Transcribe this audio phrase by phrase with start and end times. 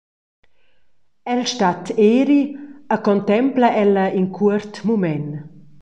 [1.33, 1.83] El stat
[2.17, 2.39] eri
[2.95, 5.29] e contempla ella in cuort mument.